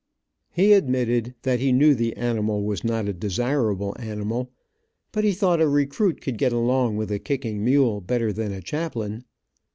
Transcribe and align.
He 0.49 0.73
admitted 0.73 1.35
that 1.43 1.59
he 1.59 1.71
knew 1.71 1.93
the 1.93 2.17
animal 2.17 2.63
was 2.63 2.83
not 2.83 3.07
a 3.07 3.13
desirable 3.13 3.95
animal, 3.99 4.51
but 5.11 5.23
he 5.23 5.31
thought 5.31 5.61
a 5.61 5.67
recruit 5.69 6.21
could 6.21 6.39
get 6.39 6.51
along 6.51 6.97
with 6.97 7.11
a 7.11 7.19
kicking 7.19 7.63
mule 7.63 8.01
better 8.01 8.33
than 8.33 8.51
a 8.51 8.63
chaplain. 8.63 9.25